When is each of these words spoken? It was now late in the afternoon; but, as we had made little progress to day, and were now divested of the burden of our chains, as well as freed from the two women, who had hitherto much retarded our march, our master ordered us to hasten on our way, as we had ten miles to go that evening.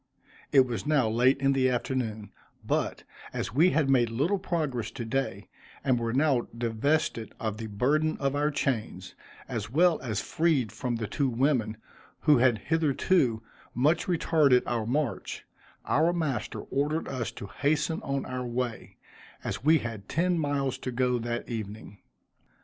It 0.51 0.61
was 0.65 0.87
now 0.87 1.07
late 1.07 1.37
in 1.39 1.53
the 1.53 1.69
afternoon; 1.69 2.31
but, 2.65 3.03
as 3.33 3.53
we 3.53 3.69
had 3.69 3.87
made 3.87 4.09
little 4.09 4.39
progress 4.39 4.89
to 4.89 5.05
day, 5.05 5.47
and 5.83 5.99
were 5.99 6.11
now 6.11 6.47
divested 6.57 7.35
of 7.39 7.57
the 7.57 7.67
burden 7.67 8.17
of 8.17 8.35
our 8.35 8.49
chains, 8.49 9.13
as 9.47 9.69
well 9.69 10.01
as 10.01 10.19
freed 10.19 10.71
from 10.71 10.95
the 10.95 11.05
two 11.05 11.29
women, 11.29 11.77
who 12.21 12.39
had 12.39 12.57
hitherto 12.57 13.43
much 13.75 14.07
retarded 14.07 14.63
our 14.65 14.87
march, 14.87 15.45
our 15.85 16.13
master 16.13 16.61
ordered 16.61 17.07
us 17.07 17.31
to 17.33 17.45
hasten 17.45 18.01
on 18.01 18.25
our 18.25 18.43
way, 18.47 18.97
as 19.43 19.63
we 19.63 19.77
had 19.77 20.09
ten 20.09 20.39
miles 20.39 20.79
to 20.79 20.91
go 20.91 21.19
that 21.19 21.47
evening. 21.47 21.99